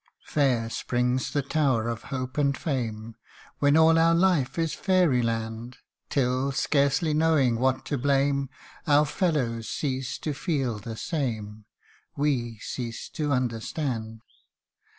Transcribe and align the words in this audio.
Fair 0.25 0.67
springs 0.67 1.29
the 1.31 1.43
tower 1.43 1.87
of 1.87 2.05
hope 2.05 2.35
and 2.35 2.57
fame, 2.57 3.13
When 3.59 3.77
all 3.77 3.99
our 3.99 4.15
life 4.15 4.57
is 4.57 4.73
fairy 4.73 5.21
land; 5.21 5.77
Till, 6.09 6.51
scarcely 6.53 7.13
knowing 7.13 7.59
what 7.59 7.85
to 7.85 7.99
blame, 7.99 8.49
Our 8.87 9.05
fellows 9.05 9.69
cease 9.69 10.17
to 10.17 10.33
feel 10.33 10.79
the 10.79 10.97
same 10.97 11.65
We 12.17 12.57
cease 12.57 13.09
to 13.09 13.31
understand. 13.31 14.21